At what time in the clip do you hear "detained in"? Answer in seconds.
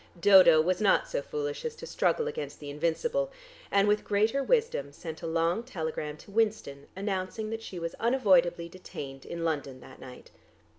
8.67-9.43